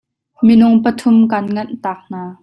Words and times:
Minung 0.45 0.75
pathum 0.83 1.17
kan 1.31 1.45
nganh 1.53 1.73
taak 1.83 1.99
hna. 2.07 2.21